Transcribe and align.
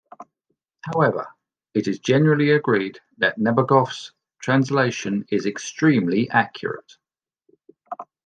However, 0.83 1.27
it 1.75 1.87
is 1.87 1.99
generally 1.99 2.49
agreed 2.49 2.99
that 3.19 3.37
Nabokov's 3.37 4.13
translation 4.39 5.27
is 5.29 5.45
extremely 5.45 6.27
accurate. 6.31 6.97